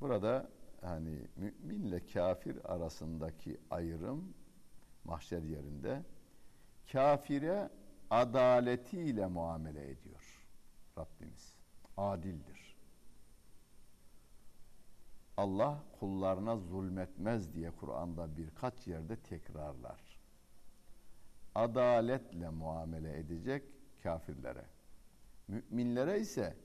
Burada 0.01 0.51
hani 0.81 1.29
müminle 1.37 2.07
kafir 2.07 2.73
arasındaki 2.75 3.61
ayrım 3.71 4.35
mahşer 5.05 5.43
yerinde 5.43 6.03
kafire 6.93 7.71
adaletiyle 8.11 9.27
muamele 9.27 9.91
ediyor 9.91 10.47
Rabbimiz. 10.99 11.57
Adildir. 11.97 12.54
Allah 15.38 15.84
kullarına 16.00 16.58
zulmetmez 16.58 17.54
diye 17.54 17.72
Kur'an'da 17.72 18.38
birkaç 18.38 18.88
yerde 18.88 19.16
tekrarlar. 19.16 20.20
Adaletle 21.56 22.50
muamele 22.50 23.20
edecek 23.20 23.64
kafirlere. 24.04 24.66
Müminlere 25.48 26.20
ise 26.20 26.58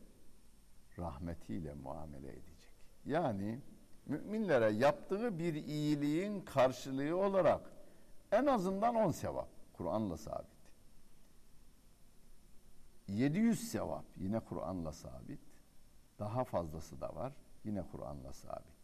rahmetiyle 0.99 1.75
muamele 1.75 2.29
edecek. 2.29 2.71
Yani 3.07 3.61
müminlere 4.07 4.71
yaptığı 4.71 5.39
bir 5.39 5.55
iyiliğin 5.55 6.41
karşılığı 6.41 7.17
olarak 7.17 7.71
en 8.33 8.47
azından 8.47 8.95
10 8.95 9.11
sevap. 9.11 9.49
Kur'an'la 9.73 10.17
sabit. 10.17 10.61
700 13.09 13.71
sevap 13.71 14.05
yine 14.17 14.41
Kur'an'la 14.41 14.93
sabit. 14.93 15.41
Daha 16.19 16.45
fazlası 16.45 17.01
da 17.01 17.15
var. 17.15 17.33
Yine 17.65 17.83
Kur'an'la 17.93 18.33
sabit. 18.33 18.81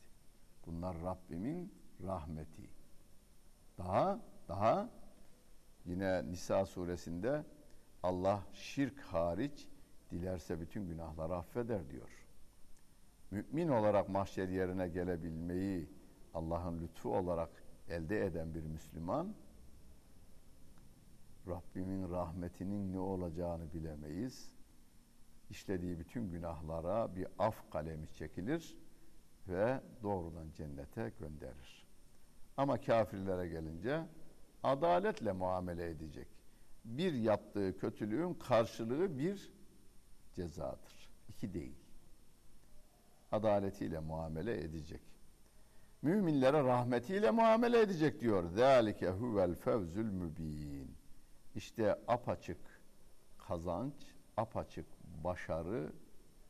Bunlar 0.66 0.96
Rabbimin 1.02 1.72
rahmeti. 2.06 2.70
Daha 3.78 4.20
daha 4.48 4.88
yine 5.84 6.26
Nisa 6.30 6.66
suresinde 6.66 7.44
Allah 8.02 8.42
şirk 8.52 9.00
hariç 9.00 9.68
dilerse 10.10 10.60
bütün 10.60 10.86
günahları 10.88 11.34
affeder 11.34 11.90
diyor. 11.90 12.26
Mümin 13.30 13.68
olarak 13.68 14.08
mahşer 14.08 14.48
yerine 14.48 14.88
gelebilmeyi 14.88 15.90
Allah'ın 16.34 16.80
lütfu 16.80 17.16
olarak 17.16 17.50
elde 17.88 18.26
eden 18.26 18.54
bir 18.54 18.62
Müslüman 18.62 19.34
Rabbimin 21.48 22.10
rahmetinin 22.10 22.92
ne 22.92 22.98
olacağını 22.98 23.72
bilemeyiz 23.72 24.55
işlediği 25.50 25.98
bütün 25.98 26.30
günahlara 26.30 27.16
bir 27.16 27.26
af 27.38 27.70
kalemi 27.70 28.08
çekilir 28.12 28.78
ve 29.48 29.80
doğrudan 30.02 30.46
cennete 30.56 31.12
gönderir. 31.18 31.86
Ama 32.56 32.80
kafirlere 32.80 33.48
gelince 33.48 34.02
adaletle 34.62 35.32
muamele 35.32 35.90
edecek. 35.90 36.28
Bir 36.84 37.12
yaptığı 37.12 37.78
kötülüğün 37.78 38.34
karşılığı 38.34 39.18
bir 39.18 39.52
cezadır. 40.34 41.10
İki 41.28 41.54
değil. 41.54 41.76
Adaletiyle 43.32 43.98
muamele 43.98 44.60
edecek. 44.60 45.00
Müminlere 46.02 46.64
rahmetiyle 46.64 47.30
muamele 47.30 47.80
edecek 47.80 48.20
diyor. 48.20 48.44
Zalike 48.44 49.10
huvel 49.10 49.54
fevzül 49.54 50.10
mübin. 50.12 50.96
İşte 51.54 51.98
apaçık 52.08 52.58
kazanç, 53.38 53.94
apaçık 54.36 54.86
başarı 55.24 55.92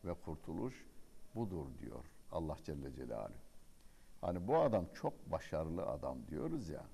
ve 0.04 0.14
kurtuluş 0.14 0.86
budur 1.34 1.66
diyor 1.78 2.04
Allah 2.32 2.56
Celle 2.64 2.92
Celaluhu. 2.92 3.38
Hani 4.20 4.48
bu 4.48 4.58
adam 4.58 4.86
çok 4.94 5.30
başarılı 5.30 5.86
adam 5.86 6.18
diyoruz 6.28 6.68
ya. 6.68 6.84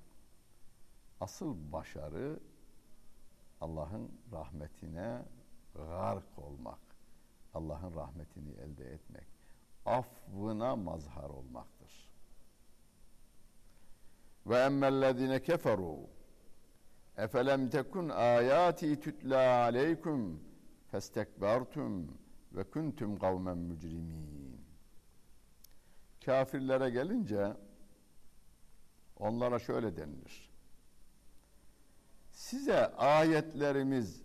Asıl 1.21 1.73
başarı 1.73 2.41
Allah'ın 3.61 4.11
rahmetine 4.33 5.23
gark 5.75 6.39
olmak. 6.39 6.79
Allah'ın 7.55 7.95
rahmetini 7.95 8.51
elde 8.51 8.93
etmek. 8.93 9.27
Affına 9.87 10.77
mazhar 10.77 11.31
olmaktır. 11.31 12.11
Ve 14.47 14.59
emmellezine 14.59 15.43
keferu 15.43 15.99
efelem 17.17 17.71
tekun 17.71 18.09
ayati 18.09 19.01
tutla 19.01 19.63
aleykum 19.63 20.52
festekbertum 20.93 22.19
ve 22.53 22.65
kuntum 22.65 23.19
kavmen 23.19 23.59
mücrimin. 23.59 24.61
Kafirlere 26.25 26.91
gelince 26.91 27.57
onlara 29.17 29.59
şöyle 29.59 29.97
denilir. 29.97 30.51
Size 32.31 32.87
ayetlerimiz 32.87 34.23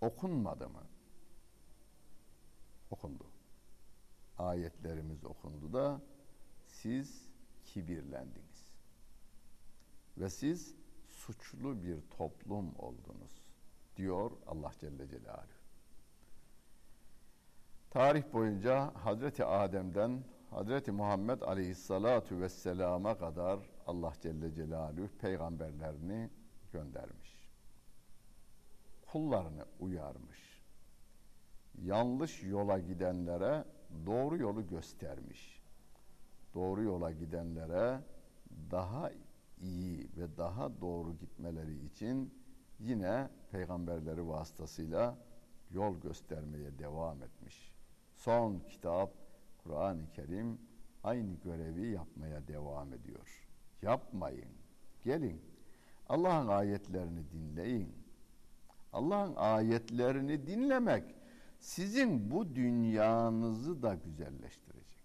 okunmadı 0.00 0.68
mı? 0.68 0.82
Okundu. 2.90 3.26
Ayetlerimiz 4.38 5.24
okundu 5.24 5.72
da 5.72 6.00
siz 6.66 7.28
kibirlendiniz. 7.64 8.74
Ve 10.18 10.30
siz 10.30 10.74
suçlu 11.08 11.82
bir 11.82 12.00
toplum 12.10 12.76
oldunuz 12.78 13.48
diyor 13.96 14.30
Allah 14.46 14.72
Celle 14.80 15.08
Celaluhu. 15.08 15.63
Tarih 17.94 18.32
boyunca 18.32 18.92
Hazreti 18.94 19.44
Adem'den 19.44 20.24
Hazreti 20.50 20.92
Muhammed 20.92 21.40
Aleyhisselatu 21.40 22.40
Vesselam'a 22.40 23.18
kadar 23.18 23.58
Allah 23.86 24.12
Celle 24.22 24.54
Celaluhu 24.54 25.08
peygamberlerini 25.18 26.30
göndermiş. 26.72 27.50
Kullarını 29.06 29.64
uyarmış. 29.80 30.62
Yanlış 31.82 32.42
yola 32.42 32.78
gidenlere 32.78 33.64
doğru 34.06 34.38
yolu 34.38 34.66
göstermiş. 34.66 35.62
Doğru 36.54 36.82
yola 36.82 37.12
gidenlere 37.12 38.00
daha 38.70 39.10
iyi 39.60 40.08
ve 40.16 40.36
daha 40.36 40.80
doğru 40.80 41.12
gitmeleri 41.12 41.86
için 41.86 42.34
yine 42.78 43.28
peygamberleri 43.50 44.28
vasıtasıyla 44.28 45.18
yol 45.70 46.00
göstermeye 46.00 46.78
devam 46.78 47.22
etmiş. 47.22 47.73
Son 48.24 48.58
kitap 48.58 49.12
Kur'an-ı 49.58 50.10
Kerim 50.10 50.58
aynı 51.02 51.34
görevi 51.34 51.86
yapmaya 51.86 52.48
devam 52.48 52.92
ediyor. 52.92 53.48
Yapmayın. 53.82 54.48
Gelin. 55.02 55.42
Allah'ın 56.08 56.48
ayetlerini 56.48 57.30
dinleyin. 57.30 57.94
Allah'ın 58.92 59.36
ayetlerini 59.36 60.46
dinlemek 60.46 61.14
sizin 61.60 62.30
bu 62.30 62.54
dünyanızı 62.54 63.82
da 63.82 63.94
güzelleştirecek. 63.94 65.04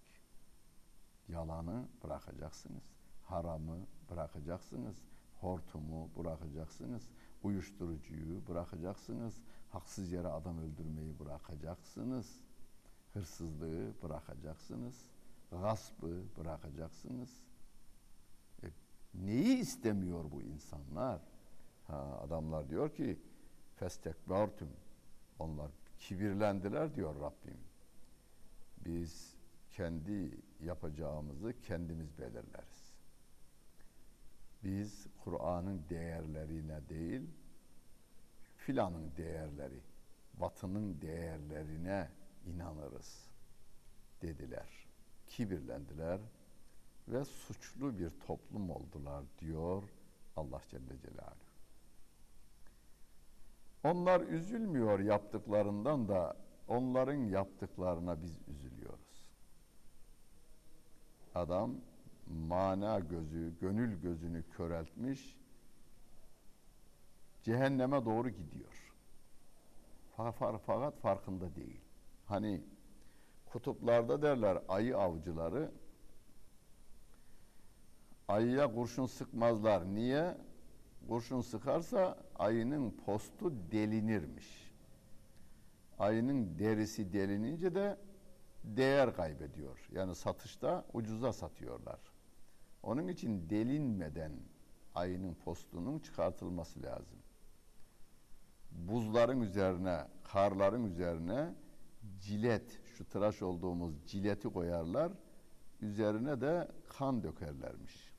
Yalanı 1.27 1.87
bırakacaksınız. 2.03 2.83
Haramı 3.25 3.77
bırakacaksınız. 4.11 4.95
Hortumu 5.39 6.09
bırakacaksınız. 6.17 7.09
Uyuşturucuyu 7.43 8.47
bırakacaksınız. 8.47 9.33
Haksız 9.69 10.11
yere 10.11 10.27
adam 10.27 10.59
öldürmeyi 10.59 11.19
bırakacaksınız. 11.19 12.39
Hırsızlığı 13.13 13.93
bırakacaksınız. 14.03 15.05
Gaspı 15.51 16.23
bırakacaksınız. 16.37 17.41
E, 18.63 18.67
Neyi 19.13 19.57
istemiyor 19.57 20.31
bu 20.31 20.41
insanlar? 20.41 21.21
Ha, 21.87 22.19
adamlar 22.23 22.69
diyor 22.69 22.95
ki 22.95 23.19
festekbartum. 23.75 24.69
Onlar 25.39 25.71
kibirlendiler 25.99 26.95
diyor 26.95 27.15
Rabbim. 27.21 27.57
Biz 28.85 29.35
kendi 29.71 30.41
yapacağımızı 30.59 31.53
kendimiz 31.61 32.17
belirleriz. 32.17 32.93
Biz 34.63 35.07
Kur'an'ın 35.23 35.83
değerlerine 35.89 36.89
değil, 36.89 37.21
filanın 38.57 39.11
değerleri, 39.17 39.79
batının 40.33 41.01
değerlerine 41.01 42.09
inanırız 42.49 43.29
dediler. 44.21 44.87
Kibirlendiler 45.27 46.19
ve 47.07 47.25
suçlu 47.25 47.99
bir 47.99 48.09
toplum 48.27 48.69
oldular 48.69 49.23
diyor 49.39 49.83
Allah 50.35 50.61
Celle 50.69 50.99
Celaluhu. 51.01 51.49
Onlar 53.83 54.21
üzülmüyor 54.21 54.99
yaptıklarından 54.99 56.07
da 56.07 56.37
onların 56.67 57.13
yaptıklarına 57.13 58.21
biz 58.21 58.37
üzülüyoruz. 58.47 59.29
Adam 61.35 61.75
mana 62.27 62.99
gözü, 62.99 63.59
gönül 63.61 64.01
gözünü 64.01 64.43
köreltmiş, 64.43 65.37
cehenneme 67.43 68.05
doğru 68.05 68.29
gidiyor. 68.29 68.93
Fakat 70.17 70.99
farkında 71.01 71.55
değil. 71.55 71.88
Hani 72.29 72.63
kutuplarda 73.45 74.21
derler 74.21 74.57
ayı 74.67 74.97
avcıları 74.97 75.71
ayıya 78.27 78.73
kurşun 78.73 79.05
sıkmazlar. 79.05 79.85
Niye? 79.85 80.37
Kurşun 81.07 81.41
sıkarsa 81.41 82.17
ayının 82.35 82.91
postu 82.91 83.71
delinirmiş. 83.71 84.71
Ayının 85.99 86.59
derisi 86.59 87.13
delinince 87.13 87.75
de 87.75 87.97
değer 88.63 89.15
kaybediyor. 89.15 89.87
Yani 89.91 90.15
satışta 90.15 90.85
ucuza 90.93 91.33
satıyorlar. 91.33 91.99
Onun 92.83 93.07
için 93.07 93.49
delinmeden 93.49 94.31
ayının 94.95 95.33
postunun 95.33 95.99
çıkartılması 95.99 96.83
lazım. 96.83 97.19
Buzların 98.71 99.41
üzerine, 99.41 100.07
karların 100.23 100.83
üzerine 100.83 101.53
cilet, 102.19 102.79
şu 102.97 103.05
tıraş 103.05 103.41
olduğumuz 103.41 104.05
cileti 104.05 104.49
koyarlar. 104.49 105.11
Üzerine 105.81 106.41
de 106.41 106.71
kan 106.89 107.23
dökerlermiş. 107.23 108.13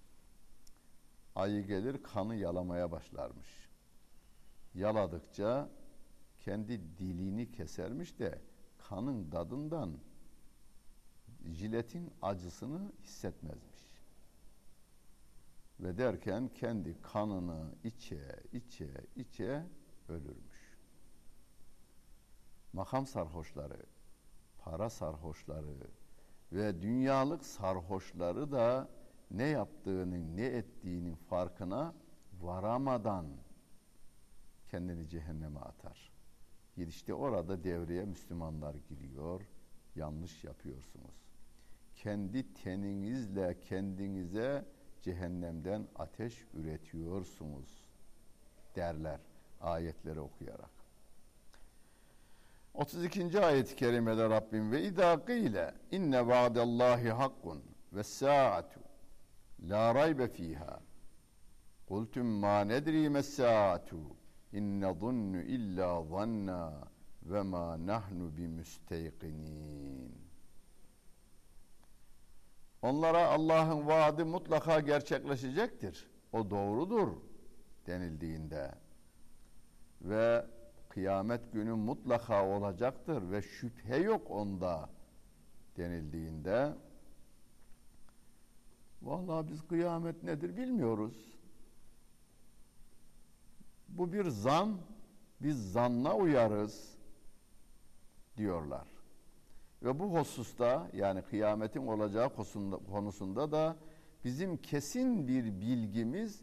Ayı 1.35 1.67
gelir 1.67 2.03
kanı 2.03 2.37
yalamaya 2.37 2.93
başlarmış. 2.93 3.71
Yaladıkça 4.75 5.69
kendi 6.39 6.99
dilini 6.99 7.53
kesermiş 7.53 8.19
de 8.19 8.43
kanın 8.79 9.31
tadından 9.31 9.99
jiletin 11.45 12.11
acısını 12.23 12.93
hissetmezmiş. 13.03 13.81
Ve 15.81 15.99
derken 15.99 16.49
kendi 16.49 17.03
kanını 17.03 17.75
içe 17.85 18.43
içe 18.53 18.91
içe 19.17 19.67
ölürmüş. 20.09 20.50
Makam 22.73 23.07
sarhoşları, 23.07 23.83
para 24.59 24.91
sarhoşları 24.91 25.77
ve 26.53 26.83
dünyalık 26.83 27.45
sarhoşları 27.45 28.53
da 28.53 28.89
ne 29.31 29.45
yaptığının, 29.45 30.37
ne 30.37 30.45
ettiğinin 30.45 31.15
farkına 31.15 31.95
varamadan 32.41 33.27
kendini 34.71 35.09
cehenneme 35.09 35.61
atar. 35.61 36.13
İşte 36.77 37.15
orada 37.15 37.65
devreye 37.65 38.05
Müslümanlar 38.05 38.75
giriyor. 38.75 39.41
Yanlış 39.97 40.45
yapıyorsunuz. 40.45 41.31
Kendi 41.95 42.55
teninizle 42.55 43.61
kendinize 43.61 44.65
cehennemden 45.03 45.89
ateş 45.97 46.47
üretiyorsunuz 46.55 47.87
derler 48.77 49.21
ayetleri 49.61 50.21
okuyarak. 50.21 50.80
32. 52.75 53.41
ayet-i 53.41 53.77
kerimede 53.77 54.31
Rabbim 54.31 54.73
ve 54.73 54.83
idâ 54.83 55.25
qîle 55.25 55.75
inne 55.91 56.27
vaadallahi 56.27 57.11
hakkun 57.11 57.63
ve 57.93 58.03
sa'atu 58.03 58.81
la 59.69 59.95
raybe 59.95 60.29
fiha 60.29 60.81
kultum 61.89 62.27
ma 62.27 62.65
nedri 62.65 63.09
mes 63.11 63.37
sa'atu 63.37 64.01
inne 64.53 64.95
zunnu 65.01 65.41
illa 65.43 66.05
zanna 66.05 66.89
ve 67.23 67.43
ma 67.43 67.87
nahnu 67.87 68.37
bimüsteyqinin 68.37 70.31
Onlara 72.83 73.29
Allah'ın 73.29 73.87
vaadi 73.87 74.25
mutlaka 74.25 74.81
gerçekleşecektir. 74.81 76.11
O 76.33 76.51
doğrudur 76.51 77.09
denildiğinde 77.87 78.75
ve 80.03 80.47
kıyamet 80.91 81.53
günü 81.53 81.75
mutlaka 81.75 82.47
olacaktır 82.47 83.31
ve 83.31 83.43
şüphe 83.43 83.97
yok 83.97 84.31
onda 84.31 84.91
denildiğinde 85.77 86.75
vallahi 89.03 89.49
biz 89.49 89.69
kıyamet 89.69 90.23
nedir 90.23 90.57
bilmiyoruz. 90.57 91.31
Bu 93.89 94.13
bir 94.13 94.29
zan, 94.29 94.79
biz 95.43 95.73
zanna 95.73 96.17
uyarız 96.17 96.95
diyorlar. 98.37 98.89
Ve 99.83 99.99
bu 99.99 100.19
hususta 100.19 100.91
yani 100.93 101.23
kıyametin 101.23 101.87
olacağı 101.87 102.35
konusunda 102.91 103.53
da 103.53 103.77
bizim 104.25 104.57
kesin 104.57 105.29
bir 105.29 105.45
bilgimiz 105.45 106.43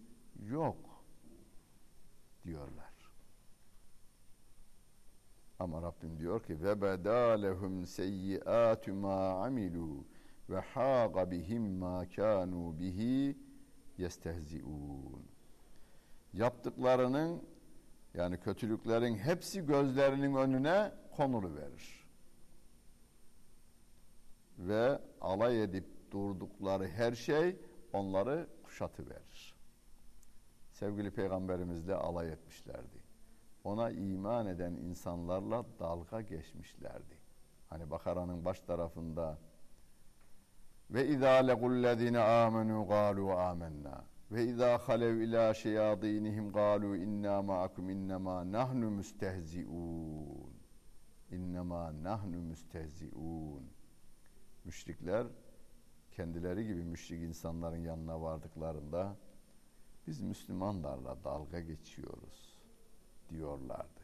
yok 0.50 0.78
diyorlar. 2.44 2.87
Ama 5.60 5.82
Rabbim 5.82 6.20
diyor 6.20 6.44
ki 6.44 6.64
ve 6.64 6.82
bedalehum 6.82 7.86
seyyiatu 7.86 8.94
ma 8.94 9.46
amilu 9.46 10.06
ve 10.50 10.60
haqa 10.60 11.32
bihim 11.32 11.78
ma 11.78 12.10
kanu 12.16 12.80
bihi 12.80 13.38
yestehziun. 13.98 15.26
Yaptıklarının 16.34 17.44
yani 18.14 18.40
kötülüklerin 18.40 19.16
hepsi 19.16 19.66
gözlerinin 19.66 20.36
önüne 20.36 20.92
konulu 21.16 21.56
verir. 21.56 22.08
Ve 24.58 25.02
alay 25.22 25.64
edip 25.64 26.12
durdukları 26.12 26.88
her 26.88 27.14
şey 27.14 27.56
onları 27.94 28.48
kuşatı 28.64 29.10
verir. 29.10 29.56
Sevgili 30.72 31.12
peygamberimizle 31.12 31.96
alay 31.96 32.32
etmişlerdi 32.32 32.97
ona 33.68 33.92
iman 33.92 34.48
eden 34.48 34.74
insanlarla 34.74 35.66
dalga 35.80 36.22
geçmişlerdi. 36.22 37.18
Hani 37.70 37.92
Bakara'nın 37.92 38.46
baş 38.46 38.60
tarafında 38.60 39.38
ve 40.92 41.08
izâ 41.08 41.34
legullezine 41.34 42.18
âmenû 42.18 42.88
gâlû 42.88 43.34
âmennâ. 43.34 44.04
Ve 44.32 44.44
izâ 44.44 44.78
halev 44.78 45.18
ilâ 45.18 45.54
şeyâdînihim 45.54 46.50
gâlû 46.52 46.98
innâ 46.98 47.42
ma'akum 47.42 47.90
innemâ 47.90 48.52
nahnu 48.52 48.90
müstehzi'ûn 48.92 50.54
innemâ 51.32 52.04
nahnu 52.04 52.38
müstehzi'ûn 52.42 53.64
Müşrikler 54.66 55.28
kendileri 56.12 56.68
gibi 56.68 56.84
müşrik 56.84 57.22
insanların 57.22 57.78
yanına 57.78 58.22
vardıklarında 58.22 59.16
biz 60.08 60.22
Müslümanlarla 60.22 61.24
dalga 61.24 61.60
geçiyoruz 61.60 62.47
diyorlardı. 63.30 64.02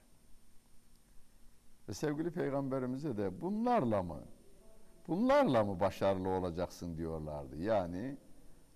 Ve 1.90 1.94
sevgili 1.94 2.32
peygamberimize 2.32 3.18
de 3.18 3.42
bunlarla 3.42 4.04
mı 4.04 4.22
bunlarla 5.08 5.64
mı 5.64 5.80
başarılı 5.80 6.30
olacaksın 6.30 6.98
diyorlardı. 6.98 7.58
Yani 7.58 8.18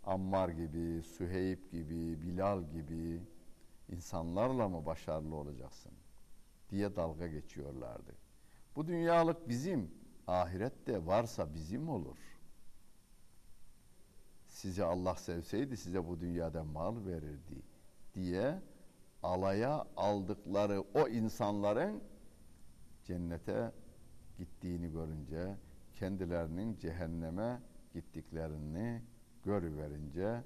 Ammar 0.06 0.50
gibi, 0.50 1.04
Süheyb 1.04 1.72
gibi, 1.72 2.22
Bilal 2.22 2.64
gibi 2.64 3.22
insanlarla 3.90 4.70
mı 4.70 4.86
başarılı 4.86 5.36
olacaksın 5.36 5.92
diye 6.70 6.96
dalga 6.96 7.28
geçiyorlardı. 7.28 8.16
Bu 8.76 8.88
dünyalık 8.88 9.50
bizim, 9.50 9.92
ahirette 10.28 11.06
varsa 11.06 11.54
bizim 11.54 11.90
olur. 11.90 12.18
Sizi 14.48 14.84
Allah 14.84 15.16
sevseydi 15.16 15.78
size 15.78 16.08
bu 16.08 16.20
dünyada 16.20 16.64
mal 16.64 17.06
verirdi 17.06 17.62
diye 18.14 18.62
alaya 19.28 19.86
aldıkları 19.98 20.84
o 20.94 21.08
insanların 21.08 22.04
cennete 23.04 23.72
gittiğini 24.38 24.92
görünce 24.92 25.58
kendilerinin 25.94 26.78
cehenneme 26.78 27.62
gittiklerini 27.94 29.02
görüverince 29.44 30.44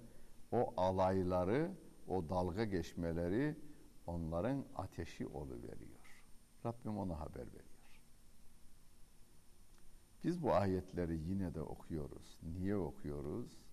o 0.52 0.74
alayları, 0.78 1.72
o 2.08 2.30
dalga 2.30 2.64
geçmeleri 2.64 3.56
onların 4.08 4.66
ateşi 4.76 5.28
oluveriyor. 5.28 6.24
Rabbim 6.66 6.98
ona 6.98 7.20
haber 7.20 7.48
veriyor. 7.48 8.02
Biz 10.24 10.44
bu 10.44 10.54
ayetleri 10.54 11.18
yine 11.18 11.54
de 11.54 11.62
okuyoruz. 11.62 12.38
Niye 12.44 12.76
okuyoruz? 12.76 13.71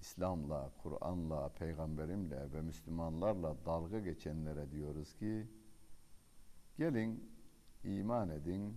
İslam'la, 0.00 0.70
Kur'an'la, 0.82 1.48
peygamberimle 1.48 2.52
ve 2.52 2.60
Müslümanlarla 2.60 3.56
dalga 3.66 4.00
geçenlere 4.00 4.70
diyoruz 4.70 5.14
ki 5.14 5.46
gelin 6.78 7.30
iman 7.84 8.28
edin, 8.28 8.74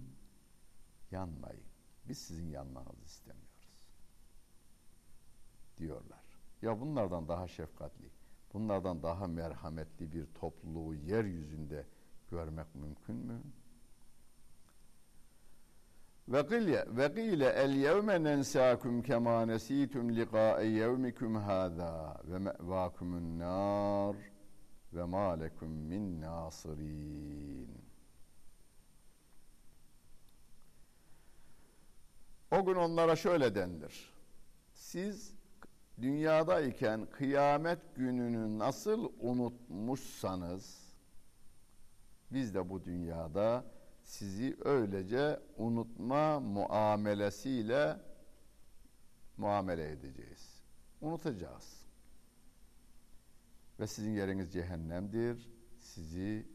yanmayın. 1.12 1.64
Biz 2.08 2.18
sizin 2.18 2.50
yanmanızı 2.50 3.06
istemiyoruz. 3.06 3.90
Diyorlar. 5.78 6.24
Ya 6.62 6.82
bunlardan 6.82 7.28
daha 7.28 7.48
şefkatli, 7.48 8.10
bunlardan 8.54 9.04
daha 9.04 9.28
merhametli 9.28 10.12
bir 10.14 10.26
topluluğu 10.26 10.96
yeryüzünde 10.96 11.86
görmek 12.32 12.76
mümkün 12.76 13.16
mü? 13.16 13.42
Ve 16.28 16.48
qile 16.48 16.86
ve 16.88 17.14
qile 17.16 17.50
el 17.50 17.76
yevme 17.76 18.24
nensakum 18.24 19.02
kema 19.02 19.46
nesitum 19.46 20.16
liqa'a 20.16 20.62
yevmikum 20.62 21.36
hâzâ 21.36 22.22
ve 22.24 22.38
me'vâkumun 22.40 23.40
nâr 23.40 24.16
ve 24.94 25.04
mâ 25.04 25.40
lekum 25.40 25.70
min 25.70 26.22
nâsirîn. 26.22 27.84
O 32.52 32.66
gün 32.66 32.76
onlara 32.76 33.16
şöyle 33.16 33.56
dendir. 33.56 34.14
Siz 34.74 35.34
dünyadayken 36.02 37.06
kıyamet 37.06 37.96
gününü 37.96 38.60
nasıl 38.60 39.12
unutmuşsanız 39.20 40.94
biz 42.32 42.56
de 42.56 42.70
bu 42.70 42.84
dünyada 42.84 43.66
sizi 44.04 44.58
öylece 44.64 45.40
unutma 45.58 46.40
muamelesiyle 46.40 48.00
muamele 49.38 49.92
edeceğiz. 49.92 50.64
Unutacağız. 51.02 51.84
Ve 53.80 53.88
sizin 53.88 54.12
yeriniz 54.12 54.54
cehennemdir. 54.54 55.50
Sizi 55.78 56.48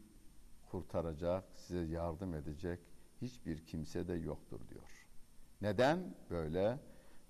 kurtaracak, 0.71 1.43
size 1.55 1.79
yardım 1.79 2.33
edecek 2.33 2.79
hiçbir 3.21 3.65
kimse 3.65 4.07
de 4.07 4.13
yoktur 4.13 4.59
diyor. 4.69 5.07
Neden 5.61 6.15
böyle? 6.29 6.79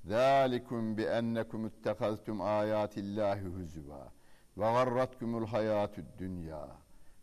Zalikum 0.06 0.98
bi 0.98 1.04
ennekum 1.04 1.66
ittehaztum 1.66 2.42
ayatillahi 2.42 3.42
huzuva 3.42 4.12
ve 4.58 4.62
garratkumul 4.62 5.46
hayatud 5.46 6.06
dunya. 6.20 6.68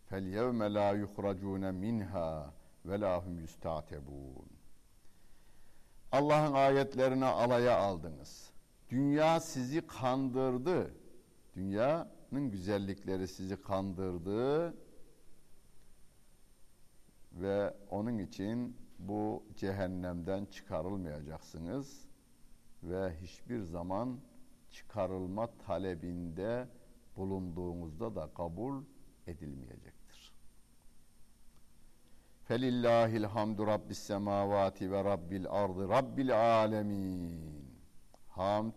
Fel 0.06 0.26
yevme 0.26 0.74
la 0.74 0.92
yuhracun 0.92 1.74
minha 1.74 2.54
ve 2.88 3.00
lahum 3.00 3.38
yustatebun. 3.38 4.46
Allah'ın 6.12 6.52
ayetlerine 6.52 7.24
alaya 7.24 7.78
aldınız. 7.78 8.50
Dünya 8.90 9.40
sizi 9.40 9.86
kandırdı. 9.86 10.94
Dünyanın 11.54 12.50
güzellikleri 12.50 13.28
sizi 13.28 13.62
kandırdı. 13.62 14.74
Ve 17.32 17.74
onun 17.90 18.18
için 18.18 18.76
bu 18.98 19.44
cehennemden 19.56 20.44
çıkarılmayacaksınız 20.44 22.08
ve 22.82 23.16
hiçbir 23.20 23.60
zaman 23.62 24.20
çıkarılma 24.70 25.46
talebinde 25.66 26.68
bulunduğunuzda 27.16 28.14
da 28.14 28.34
kabul 28.34 28.84
edilmeyecek. 29.26 29.95
Felillahil 32.46 33.24
hamdu 33.24 33.66
rabbis 33.66 33.98
semavati 33.98 34.92
ve 34.92 35.04
rabbil 35.04 35.46
ardı 35.50 35.88
rabbil 35.88 36.62
alemin. 36.62 37.66
Hamd 38.28 38.72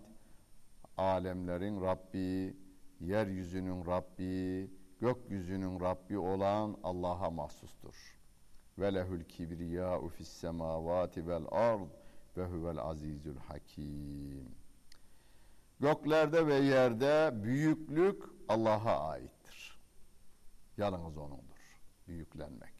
alemlerin 0.97 1.82
Rabbi, 1.82 2.58
yeryüzünün 2.99 3.86
Rabbi, 3.86 4.71
gökyüzünün 5.01 5.79
Rabbi 5.79 6.17
olan 6.17 6.77
Allah'a 6.84 7.29
mahsustur. 7.29 8.17
Ve 8.77 8.93
lehül 8.93 9.23
kibriyâ'u 9.23 10.10
fis 10.10 10.29
semavati 10.29 11.27
vel 11.27 11.45
ard 11.51 11.89
ve 12.38 12.45
huvel 12.45 12.79
azizül 12.79 13.38
hakim. 13.38 14.55
Göklerde 15.79 16.47
ve 16.47 16.55
yerde 16.55 17.43
büyüklük 17.43 18.23
Allah'a 18.47 19.10
aittir. 19.10 19.79
Yalnız 20.77 21.17
O'nundur 21.17 21.79
büyüklenmek. 22.08 22.78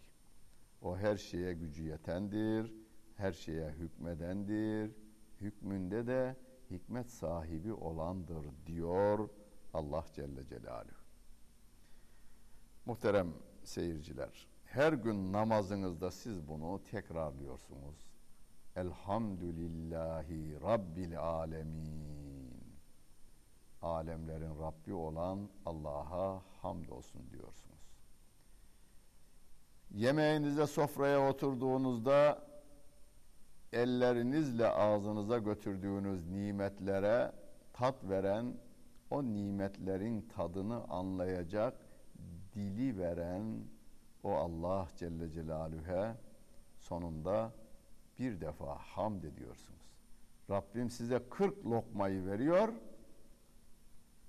O 0.82 0.98
her 0.98 1.18
şeye 1.18 1.54
gücü 1.54 1.84
yetendir, 1.84 2.74
her 3.16 3.32
şeye 3.32 3.70
hükmedendir, 3.70 4.96
hükmünde 5.42 6.08
de 6.08 6.36
hikmet 6.72 7.10
sahibi 7.10 7.74
olandır 7.74 8.46
diyor 8.66 9.30
Allah 9.74 10.06
Celle 10.14 10.48
Celaluhu. 10.48 11.00
Muhterem 12.86 13.34
seyirciler, 13.64 14.48
her 14.66 14.94
gün 14.94 15.34
namazınızda 15.34 16.12
siz 16.12 16.48
bunu 16.48 16.84
tekrarlıyorsunuz. 16.84 18.10
Elhamdülillahi 18.76 20.62
Rabbil 20.62 21.20
Alemin. 21.20 22.40
Alemlerin 23.82 24.60
Rabbi 24.60 24.94
olan 24.94 25.50
Allah'a 25.66 26.44
hamdolsun 26.62 27.32
diyorsunuz. 27.32 27.79
Yemeğinize 29.92 30.68
sofraya 30.68 31.30
oturduğunuzda 31.30 32.42
ellerinizle 33.74 34.68
ağzınıza 34.68 35.38
götürdüğünüz 35.38 36.26
nimetlere 36.26 37.32
tat 37.74 37.96
veren, 38.04 38.54
o 39.10 39.24
nimetlerin 39.24 40.22
tadını 40.22 40.84
anlayacak 40.84 41.74
dili 42.54 42.98
veren 42.98 43.64
o 44.24 44.32
Allah 44.36 44.88
Celle 44.98 45.30
Celaluhu'ya 45.30 46.18
sonunda 46.78 47.52
bir 48.20 48.42
defa 48.42 48.76
hamd 48.76 49.24
ediyorsunuz. 49.24 49.80
Rabbim 50.50 50.90
size 50.90 51.30
40 51.30 51.66
lokmayı 51.66 52.26
veriyor 52.26 52.74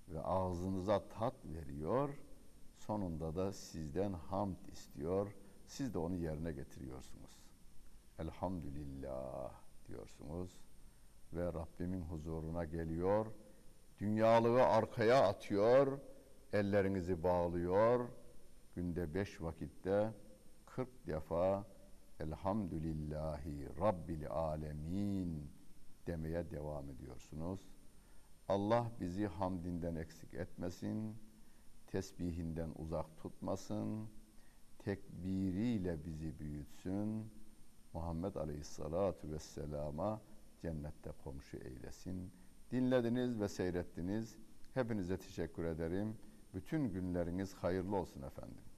ve 0.08 0.22
ağzınıza 0.22 1.08
tat 1.08 1.34
veriyor. 1.44 2.10
Sonunda 2.76 3.36
da 3.36 3.52
sizden 3.52 4.12
hamd 4.12 4.56
istiyor. 4.72 5.32
Siz 5.70 5.94
de 5.94 5.98
onu 5.98 6.16
yerine 6.16 6.52
getiriyorsunuz. 6.52 7.30
Elhamdülillah 8.18 9.52
diyorsunuz 9.88 10.60
ve 11.32 11.44
Rabbimin 11.44 12.02
huzuruna 12.02 12.64
geliyor. 12.64 13.26
Dünyalığı 13.98 14.64
arkaya 14.64 15.28
atıyor, 15.28 15.98
ellerinizi 16.52 17.22
bağlıyor. 17.22 18.08
Günde 18.74 19.14
beş 19.14 19.42
vakitte 19.42 20.12
kırk 20.66 21.06
defa 21.06 21.64
Elhamdülillahi 22.20 23.80
Rabbil 23.80 24.30
Alemin 24.30 25.50
demeye 26.06 26.50
devam 26.50 26.90
ediyorsunuz. 26.90 27.60
Allah 28.48 28.90
bizi 29.00 29.26
hamdinden 29.26 29.94
eksik 29.94 30.34
etmesin, 30.34 31.16
tesbihinden 31.86 32.70
uzak 32.78 33.18
tutmasın, 33.18 34.08
tekbiriyle 34.84 36.04
bizi 36.04 36.38
büyütsün. 36.38 37.26
Muhammed 37.94 38.34
Aleyhisselatu 38.34 39.32
Vesselam'a 39.32 40.20
cennette 40.62 41.10
komşu 41.24 41.56
eylesin. 41.56 42.30
Dinlediniz 42.70 43.40
ve 43.40 43.48
seyrettiniz. 43.48 44.36
Hepinize 44.74 45.16
teşekkür 45.16 45.64
ederim. 45.64 46.16
Bütün 46.54 46.90
günleriniz 46.90 47.54
hayırlı 47.54 47.96
olsun 47.96 48.22
efendim. 48.22 48.69